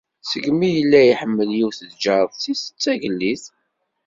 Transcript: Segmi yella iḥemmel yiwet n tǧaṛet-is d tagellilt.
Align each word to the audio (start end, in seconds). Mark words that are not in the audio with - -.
Segmi 0.29 0.69
yella 0.75 0.99
iḥemmel 1.11 1.49
yiwet 1.57 1.79
n 1.83 1.87
tǧaṛet-is 1.93 2.63
d 2.69 2.77
tagellilt. 2.83 3.45